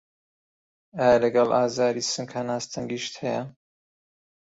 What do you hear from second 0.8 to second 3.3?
ئایا لەگەڵ ئازاری سنگ هەناسه تەنگیشت